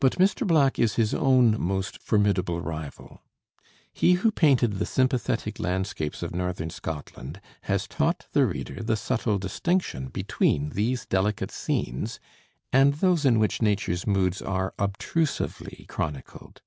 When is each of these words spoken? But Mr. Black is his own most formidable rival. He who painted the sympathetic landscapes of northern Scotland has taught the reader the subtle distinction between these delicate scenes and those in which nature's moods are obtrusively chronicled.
But 0.00 0.14
Mr. 0.18 0.44
Black 0.44 0.76
is 0.76 0.96
his 0.96 1.14
own 1.14 1.54
most 1.60 2.02
formidable 2.02 2.60
rival. 2.60 3.22
He 3.92 4.14
who 4.14 4.32
painted 4.32 4.72
the 4.80 4.84
sympathetic 4.84 5.60
landscapes 5.60 6.24
of 6.24 6.34
northern 6.34 6.68
Scotland 6.68 7.40
has 7.60 7.86
taught 7.86 8.26
the 8.32 8.44
reader 8.44 8.82
the 8.82 8.96
subtle 8.96 9.38
distinction 9.38 10.08
between 10.08 10.70
these 10.70 11.06
delicate 11.06 11.52
scenes 11.52 12.18
and 12.72 12.94
those 12.94 13.24
in 13.24 13.38
which 13.38 13.62
nature's 13.62 14.04
moods 14.04 14.42
are 14.42 14.74
obtrusively 14.80 15.86
chronicled. 15.88 16.60